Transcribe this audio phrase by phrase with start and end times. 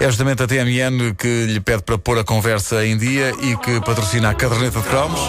[0.00, 3.80] É justamente a TMN que lhe pede para pôr a conversa em dia e que
[3.80, 5.20] patrocina a caderneta de cromos.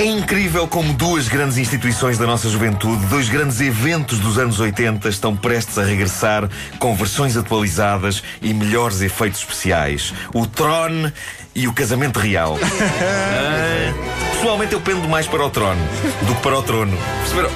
[0.00, 5.06] É incrível como duas grandes instituições da nossa juventude, dois grandes eventos dos anos 80,
[5.10, 10.14] estão prestes a regressar com versões atualizadas e melhores efeitos especiais.
[10.32, 11.12] O Tron
[11.54, 12.58] e o Casamento Real.
[13.02, 15.76] Ah, pessoalmente eu pendo mais para o Tron
[16.22, 16.96] do que para o trono.
[17.20, 17.50] Perceberam?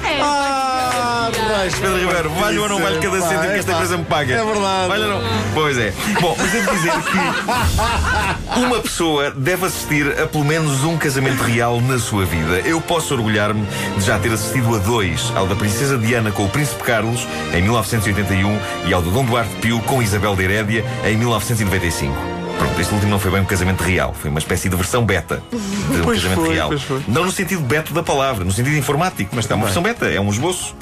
[1.27, 3.77] Ah, Pedro Ribeiro, vale ou não vale cada Pá, cêntimo que é esta pá.
[3.77, 4.33] empresa me paga?
[4.33, 4.87] É verdade.
[4.87, 5.29] Vale ou não?
[5.53, 5.93] Pois é.
[6.21, 11.81] Bom, mas devo dizer que uma pessoa deve assistir a pelo menos um casamento real
[11.81, 12.59] na sua vida.
[12.59, 13.65] Eu posso orgulhar-me
[13.97, 17.61] de já ter assistido a dois: ao da Princesa Diana com o Príncipe Carlos, em
[17.61, 22.13] 1981, e ao do Dom Duarte Pio com Isabel de Herédia, em 1995.
[22.57, 25.43] Pronto, este último não foi bem um casamento real, foi uma espécie de versão beta
[25.51, 25.57] de
[25.99, 26.69] um Pois casamento foi, real.
[27.05, 30.21] Não no sentido beto da palavra, no sentido informático, mas está uma versão beta, é
[30.21, 30.73] um esboço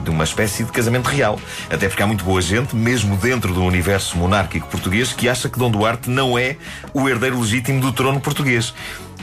[0.00, 1.38] de uma espécie de casamento real.
[1.70, 5.58] Até porque há muito boa gente, mesmo dentro do universo monárquico português, que acha que
[5.58, 6.56] Dom Duarte não é
[6.92, 8.74] o herdeiro legítimo do trono português.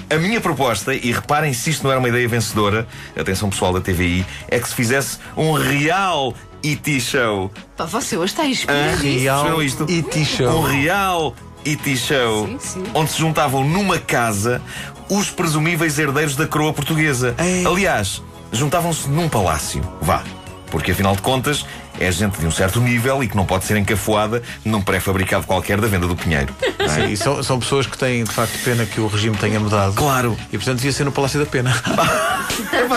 [0.09, 2.87] A minha proposta, e reparem se isto não era uma ideia vencedora,
[3.19, 6.99] atenção pessoal da TVI, é que se fizesse um real E.T.
[6.99, 7.51] show.
[7.77, 9.01] Pá, você hoje está inspirado.
[9.01, 9.85] Perceberam isto?
[9.87, 10.25] E.T.
[10.25, 10.59] show.
[10.59, 11.95] Um real E.T.
[11.95, 12.47] show.
[12.47, 12.83] Sim, sim.
[12.93, 14.61] Onde se juntavam numa casa
[15.09, 17.35] os presumíveis herdeiros da coroa portuguesa.
[17.39, 17.65] Ei.
[17.65, 19.81] Aliás, juntavam-se num palácio.
[20.01, 20.23] Vá.
[20.69, 21.65] Porque afinal de contas,
[21.99, 25.79] é gente de um certo nível e que não pode ser encafuada num pré-fabricado qualquer
[25.81, 26.53] da venda do Pinheiro.
[26.79, 26.87] é?
[26.89, 29.93] Sim, e são, são pessoas que têm de facto pena que o regime tenha mudado.
[29.95, 30.37] Claro.
[30.51, 31.73] E portanto devia ser no Palácio da Pena.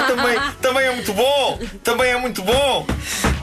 [0.06, 1.58] Também, também é muito bom!
[1.82, 2.86] Também é muito bom!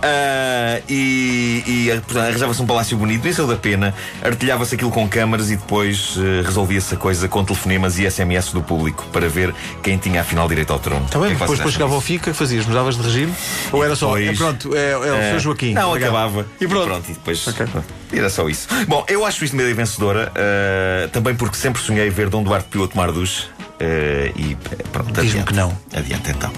[0.01, 3.93] Ah, e e arranjava-se um palácio bonito, isso é da pena.
[4.23, 8.61] Artilhava-se aquilo com câmaras e depois eh, resolvia-se a coisa com telefonemas e SMS do
[8.61, 11.05] público para ver quem tinha afinal direito ao trono.
[11.11, 12.65] Bem, que é depois, depois chegava ao que que fazias?
[12.65, 13.33] Mudavas de regime?
[13.71, 15.39] Ou era só, depois- é, pronto, é, é o Sr.
[15.39, 15.73] Joaquim?
[15.73, 16.45] Não, acabava.
[16.59, 17.03] E pronto.
[17.09, 17.47] e depois.
[17.47, 17.65] Ok.
[18.13, 18.67] Era só isso.
[18.87, 22.83] Bom, eu acho isto ideia vencedora, eh, também porque sempre sonhei ver Dom Duarte Pio
[22.83, 23.45] a tomar duche.
[23.79, 24.57] eh, e
[24.91, 25.77] pronto, Diz-me que não.
[25.93, 26.51] Adiante então.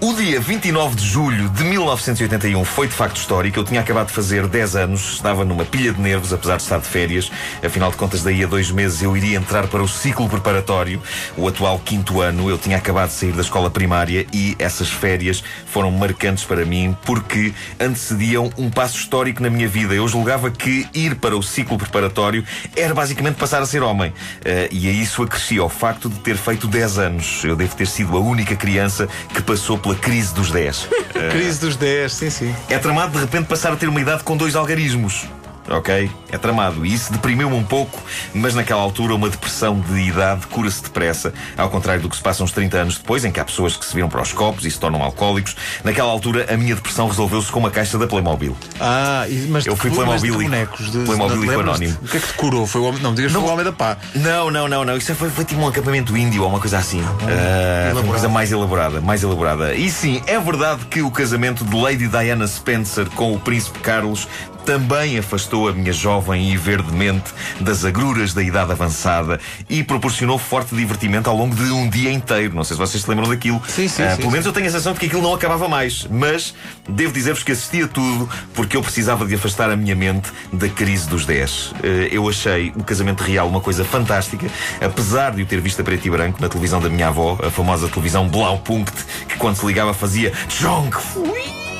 [0.00, 3.58] O dia 29 de julho de 1981 foi de facto histórico.
[3.58, 6.78] Eu tinha acabado de fazer 10 anos, estava numa pilha de nervos, apesar de estar
[6.78, 7.30] de férias.
[7.64, 11.00] Afinal de contas, daí a dois meses eu iria entrar para o ciclo preparatório,
[11.36, 12.50] o atual quinto ano.
[12.50, 16.94] Eu tinha acabado de sair da escola primária e essas férias foram marcantes para mim
[17.06, 19.94] porque antecediam um passo histórico na minha vida.
[19.94, 22.44] Eu julgava que ir para o ciclo preparatório
[22.76, 24.12] era basicamente passar a ser homem.
[24.44, 27.44] Eh, e a isso acrescia o facto de ter feito 10 anos.
[27.44, 30.88] Eu devo ter sido a única criança que passou pela crise dos 10.
[31.30, 32.54] Crise dos 10, sim, sim.
[32.68, 35.26] É tramado de repente passar a ter uma idade com dois algarismos.
[35.70, 36.10] Ok?
[36.30, 36.84] É tramado.
[36.84, 37.98] E isso deprimiu-me um pouco,
[38.34, 42.42] mas naquela altura uma depressão de idade cura-se depressa, ao contrário do que se passa
[42.42, 44.70] uns 30 anos depois, em que há pessoas que se viram para os copos e
[44.70, 45.54] se tornam alcoólicos.
[45.84, 48.56] Naquela altura a minha depressão resolveu-se com uma caixa da Playmobil.
[48.80, 50.90] Ah, mas Eu fui de- Playmobil mas de e- bonecos.
[50.90, 51.82] De, Playmobil não e lembras-te?
[51.84, 51.98] Anónimo.
[52.02, 52.66] O que é que te curou?
[52.66, 53.96] Foi o homem, não digas que foi o homem da pá.
[54.14, 54.96] Não, não, não, não.
[54.96, 57.02] Isso foi, foi tipo um acampamento índio ou uma coisa assim.
[57.22, 59.74] Ah, foi uma coisa mais elaborada, mais elaborada.
[59.74, 64.26] E sim, é verdade que o casamento de Lady Diana Spencer com o Príncipe Carlos
[64.64, 67.30] também afastou a minha jovem e verde mente
[67.60, 72.54] das agruras da idade avançada e proporcionou forte divertimento ao longo de um dia inteiro.
[72.54, 73.60] Não sei se vocês se lembram daquilo.
[73.68, 74.32] Sim, sim, Ah, sim, pelo sim.
[74.32, 76.06] menos eu tenho a sensação de que aquilo não acabava mais.
[76.10, 76.54] Mas
[76.88, 80.68] devo dizer-vos que assisti a tudo porque eu precisava de afastar a minha mente da
[80.68, 81.72] crise dos 10.
[81.82, 84.46] Eh, eu achei o casamento real uma coisa fantástica,
[84.80, 87.50] apesar de o ter visto a preto e branco na televisão da minha avó, a
[87.50, 88.94] famosa televisão Blaupunkt,
[89.28, 90.96] que quando se ligava fazia Tchonk!
[91.00, 91.71] Fui!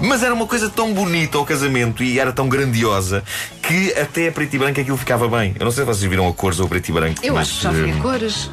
[0.00, 3.22] Mas era uma coisa tão bonita ao casamento e era tão grandiosa
[3.62, 5.54] que até a preto e branco aquilo ficava bem.
[5.58, 7.20] Eu não sei se vocês viram a cores ou a preto e branco.
[7.22, 8.50] Eu mas, acho que já vi eh, a cores.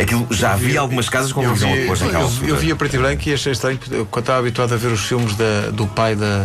[0.00, 2.48] Aquilo já havia algumas casas com Eu televisão vi, a cores naquela eu, altura.
[2.50, 4.76] eu vi a preto e branco e achei estranho, porque eu, quando estava habituado a
[4.76, 6.44] ver os filmes da- do pai da,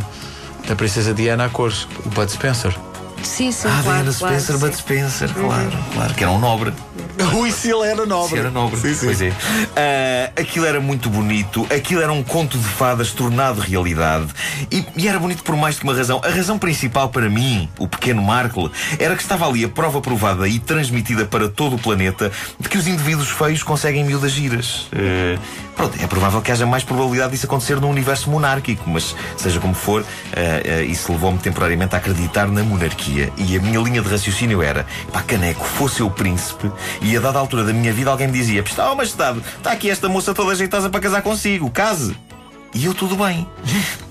[0.67, 2.73] da Princesa Diana a cores, o Bud Spencer.
[3.21, 4.03] Sim, sim, Ah, claro.
[4.03, 4.61] Diana claro, Spencer, sim.
[4.65, 6.73] Bud Spencer, claro, claro, que era um nobre.
[7.35, 8.29] Ui, se ele era nobre.
[8.33, 8.77] Se era nobre.
[8.79, 9.05] Sim, sim.
[9.05, 9.33] Pois é.
[9.75, 14.27] Ah, aquilo era muito bonito, aquilo era um conto de fadas tornado realidade.
[14.71, 16.21] E, e era bonito por mais que uma razão.
[16.23, 20.47] A razão principal para mim, o pequeno Markle, era que estava ali a prova provada
[20.47, 24.87] e transmitida para todo o planeta de que os indivíduos feios conseguem miúdas giras.
[24.93, 25.39] Ah,
[25.75, 29.73] pronto, é provável que haja mais probabilidade disso acontecer num universo monárquico, mas seja como
[29.73, 30.05] for,
[30.35, 33.31] ah, ah, isso levou-me temporariamente a acreditar na monarquia.
[33.37, 36.71] E a minha linha de raciocínio era: pá, caneco, fosse eu príncipe,
[37.01, 40.09] e a dada altura da minha vida alguém me dizia: oh, majestade, está aqui esta
[40.09, 42.13] moça toda ajeitosa para casar consigo, case.
[42.73, 43.47] E eu tudo bem.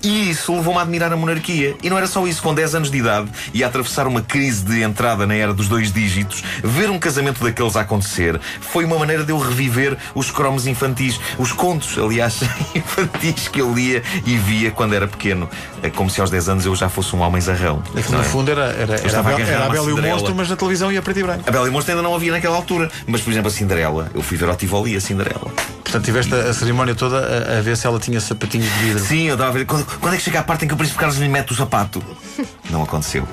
[0.01, 1.75] E isso levou-me a admirar a monarquia.
[1.83, 4.63] E não era só isso, com 10 anos de idade e a atravessar uma crise
[4.63, 8.97] de entrada na era dos dois dígitos, ver um casamento daqueles a acontecer foi uma
[8.97, 12.41] maneira de eu reviver os cromos infantis, os contos, aliás,
[12.75, 15.49] infantis que eu lia e via quando era pequeno.
[15.81, 17.83] É como se aos 10 anos eu já fosse um homem zarrão.
[17.95, 20.01] É que no fundo era, era, era, a era a Bela e o.
[20.01, 21.43] Monstro, mas na televisão ia preto e branco.
[21.45, 22.89] A Bela e o Monstro ainda não havia naquela altura.
[23.07, 25.51] Mas, por exemplo, a Cinderela, eu fui ver ao Tivoli a Cinderela.
[25.93, 29.05] Portanto, tiveste a, a cerimónia toda a, a ver se ela tinha sapatinhos de vidro.
[29.05, 29.65] Sim, eu estava a ver.
[29.67, 31.55] Quando, quando é que chega a parte em que o Príncipe Carlos lhe mete o
[31.55, 32.03] sapato?
[32.71, 33.27] Não aconteceu.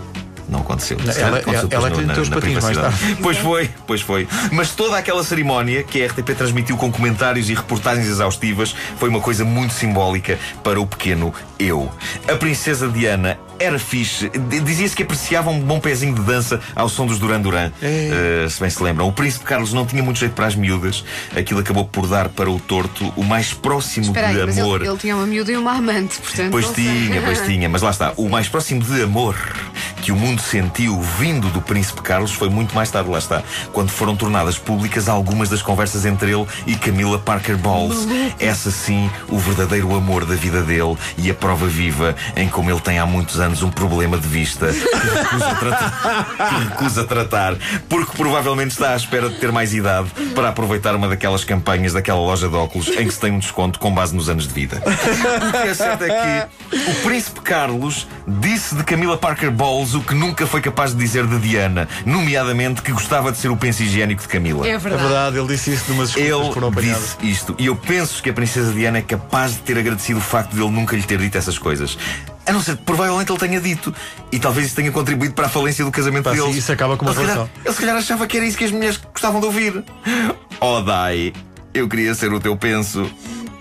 [0.51, 0.99] Não aconteceu.
[0.99, 3.17] Ela- aconteceu ela- ela meteu os patins mais tarde.
[3.23, 4.27] Pois foi, pois foi.
[4.51, 9.21] Mas toda aquela cerimónia que a RTP transmitiu com comentários e reportagens exaustivas foi uma
[9.21, 11.91] coisa muito simbólica para o pequeno eu.
[12.29, 14.31] A princesa Diana era fixe.
[14.65, 17.71] Dizia-se que apreciava um bom pezinho de dança ao som dos Duran Duran.
[17.83, 19.07] Uh, se bem se lembram.
[19.07, 21.05] O príncipe Carlos não tinha muito jeito para as miúdas.
[21.37, 24.81] Aquilo acabou por dar para o torto o mais próximo Espera aí, de mas amor.
[24.81, 26.51] ele, ele tinha uma miúda e uma amante, portanto.
[26.51, 26.75] Pois sei.
[26.85, 28.15] tinha, pois tinha, mas lá está.
[28.17, 29.37] O mais próximo de amor
[30.01, 33.43] que o mundo sentiu vindo do Príncipe Carlos foi muito mais tarde, lá está,
[33.73, 38.07] quando foram tornadas públicas algumas das conversas entre ele e Camila Parker Bowles.
[38.39, 42.81] Essa sim, o verdadeiro amor da vida dele e a prova viva em como ele
[42.81, 47.57] tem há muitos anos um problema de vista que recusa tratar, que recusa tratar
[47.89, 52.21] porque provavelmente está à espera de ter mais idade para aproveitar uma daquelas campanhas daquela
[52.21, 54.83] loja de óculos em que se tem um desconto com base nos anos de vida.
[55.51, 60.01] O que é certo é que o Príncipe Carlos disse de Camila Parker Bowles o
[60.01, 63.83] que nunca foi capaz de dizer de Diana, nomeadamente que gostava de ser o penso
[63.83, 64.67] higiênico de Camila.
[64.67, 65.03] É É verdade.
[65.05, 67.17] verdade, ele disse isso numas foram Ele apanhadas.
[67.21, 67.55] disse isto.
[67.59, 70.61] E eu penso que a Princesa Diana é capaz de ter agradecido o facto de
[70.61, 71.97] ele nunca lhe ter dito essas coisas.
[72.47, 73.95] A não ser que provavelmente ele tenha dito.
[74.33, 76.57] E talvez isso tenha contribuído para a falência do casamento Pá, deles.
[76.57, 77.61] isso acaba com uma ele, se calhar, relação.
[77.65, 79.85] ele se calhar achava que era isso que as mulheres gostavam de ouvir.
[80.59, 81.33] Oh, Dai,
[81.73, 83.09] eu queria ser o teu penso.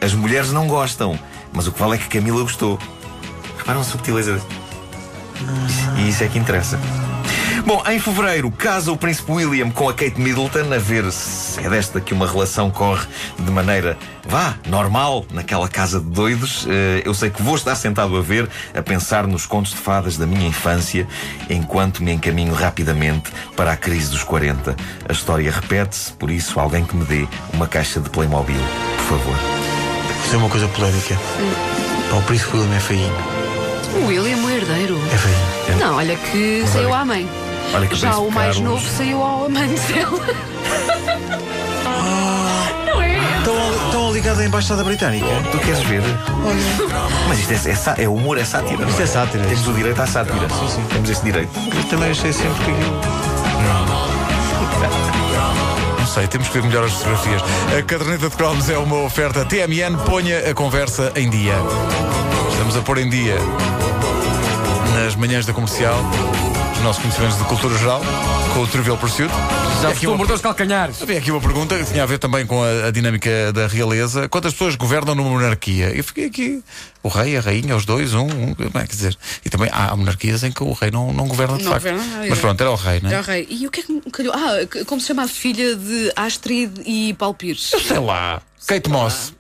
[0.02, 1.20] As mulheres não gostam,
[1.54, 2.80] mas o que vale é que Camila gostou.
[3.58, 4.42] Reparam a subtileza.
[5.98, 6.80] E isso é que interessa.
[7.66, 11.70] Bom, em fevereiro casa o príncipe William com a Kate Middleton a ver se é
[11.70, 13.06] desta que uma relação corre
[13.38, 16.66] de maneira, vá, normal, naquela casa de doidos.
[16.68, 20.18] Eh, eu sei que vou estar sentado a ver, a pensar nos contos de fadas
[20.18, 21.08] da minha infância,
[21.50, 24.76] enquanto me encaminho rapidamente para a crise dos 40.
[25.08, 28.56] A história repete-se, por isso, alguém que me dê uma caixa de Playmobil,
[28.98, 29.36] por favor.
[29.36, 31.16] Vou dizer uma coisa polémica.
[32.18, 33.39] O príncipe William é feinho.
[33.96, 35.00] O William, o herdeiro.
[35.14, 35.80] É feinho.
[35.80, 37.30] Não, olha que saiu à mãe.
[37.74, 40.20] Olha que Já o mais novo saiu ao amante dela.
[42.86, 43.18] Não é?
[43.38, 45.26] Estão, ligados à Embaixada Britânica?
[45.52, 46.02] Tu queres ver?
[47.28, 48.82] Mas isto é, é, é humor, é sátira.
[48.82, 49.44] não Isto é sátira.
[49.46, 50.50] Temos o direito à sátira.
[50.50, 50.84] Sim, sim.
[50.92, 51.52] Temos esse direito.
[51.76, 53.00] Eu também achei sempre que aquilo.
[56.10, 57.44] Sei, temos que ver melhor as fotografias.
[57.78, 61.54] A caderneta de cromos é uma oferta TMN, ponha a conversa em dia.
[62.52, 63.38] Estamos a pôr em dia
[64.96, 65.96] nas manhãs da comercial
[66.74, 68.02] os nossos conhecimentos de cultura geral
[68.54, 69.32] com o Trivial Pursuit.
[69.82, 71.02] Já aqui uma- morder os calcanhares.
[71.02, 74.28] Havia aqui uma pergunta que tinha a ver também com a, a dinâmica da realeza.
[74.28, 75.90] Quantas pessoas governam numa monarquia?
[75.96, 76.64] Eu fiquei aqui.
[77.02, 79.18] O rei, a rainha, os dois, um, um como é que dizer?
[79.46, 81.84] E também há monarquias em que o rei não, não governa de Não facto.
[81.90, 82.42] governa Mas é.
[82.42, 83.14] pronto, era o rei, não é?
[83.14, 83.48] Era o rei.
[83.50, 84.34] E o que é que me calhou?
[84.34, 87.72] Ah, como se chama a filha de Astrid e Paulo Pires?
[87.88, 88.42] Sei lá.
[88.68, 89.34] Kate Moss.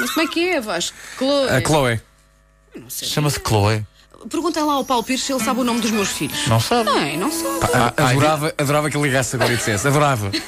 [0.00, 0.96] Mas como é que é, Vasco?
[1.18, 1.48] Chloe.
[1.50, 2.00] A Chloe.
[2.74, 3.06] Não sei.
[3.08, 3.84] Chama-se Chloe.
[4.28, 6.46] Perguntem lá ao Paulo Pires se ele sabe o nome dos meus filhos.
[6.46, 6.84] Não sabe?
[6.84, 7.92] Não, não sabe.
[7.96, 9.86] Adorava, adorava que ele ligasse agora e dissesse.
[9.86, 10.30] Adorava.